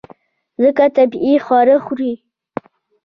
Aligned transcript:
ځکه 0.63 0.83
طبیعي 0.95 1.35
خواړه 1.45 1.75
خوري. 1.85 2.13